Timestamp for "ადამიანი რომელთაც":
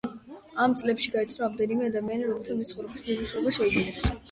1.91-2.59